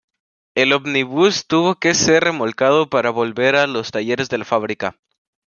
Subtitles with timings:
[0.55, 4.95] El ómnibus tuvo que ser remolcado para volver a los talleres de la fábrica.